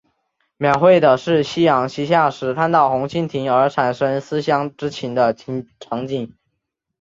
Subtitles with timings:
[0.57, 5.31] 描绘的是夕阳西下时看到红蜻蜓而产生思乡之情的
[5.79, 6.33] 场景。